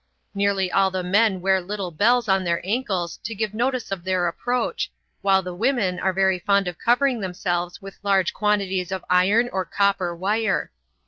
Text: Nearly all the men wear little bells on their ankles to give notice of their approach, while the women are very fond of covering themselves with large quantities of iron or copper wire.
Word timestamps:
Nearly 0.33 0.71
all 0.71 0.89
the 0.89 1.03
men 1.03 1.41
wear 1.41 1.61
little 1.61 1.91
bells 1.91 2.27
on 2.27 2.43
their 2.43 2.59
ankles 2.65 3.17
to 3.17 3.35
give 3.35 3.53
notice 3.53 3.91
of 3.91 4.03
their 4.03 4.27
approach, 4.27 4.91
while 5.21 5.43
the 5.43 5.53
women 5.53 5.99
are 5.99 6.11
very 6.11 6.39
fond 6.39 6.67
of 6.67 6.79
covering 6.79 7.19
themselves 7.21 7.83
with 7.83 7.99
large 8.01 8.33
quantities 8.33 8.91
of 8.91 9.05
iron 9.11 9.47
or 9.53 9.63
copper 9.63 10.15
wire. 10.15 10.71